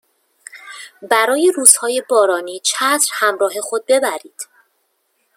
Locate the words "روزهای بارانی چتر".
1.55-2.97